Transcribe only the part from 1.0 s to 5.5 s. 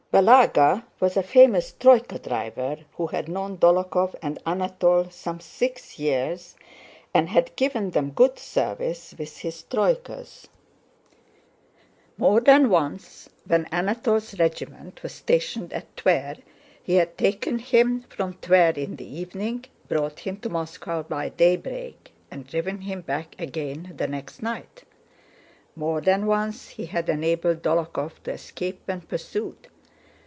a famous troyka driver who had known Dólokhov and Anatole some